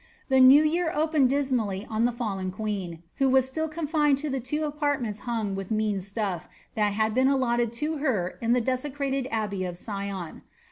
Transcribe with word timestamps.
The 0.29 0.39
new 0.39 0.63
year 0.63 0.91
opened 0.95 1.29
dismally 1.29 1.85
on 1.87 2.05
the 2.05 2.15
(alien 2.19 2.49
queen, 2.49 3.03
who 3.17 3.29
was 3.29 3.47
still 3.47 3.67
confined 3.67 4.17
to 4.17 4.31
the 4.31 4.39
two 4.39 4.63
apartments 4.63 5.19
hung 5.29 5.53
with 5.53 5.69
mean 5.69 5.97
stufij 5.97 6.47
that 6.73 6.93
had 6.93 7.13
beea 7.13 7.31
allotted 7.31 7.71
to 7.73 7.97
her 7.97 8.39
in 8.41 8.53
the 8.53 8.61
desecrated 8.61 9.27
Abbey 9.29 9.63
of 9.63 9.77
Sion. 9.77 10.41